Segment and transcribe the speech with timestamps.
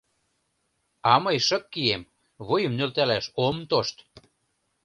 [1.11, 2.03] —А мый шып кием,
[2.45, 3.97] вуйым нӧлталаш ом тошт.